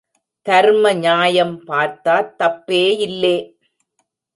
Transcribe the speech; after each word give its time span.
தர்ம 0.45 0.93
ஞாயம் 0.93 1.55
பார்த்தாத் 1.65 2.33
தப்பேயில்லே. 2.39 3.37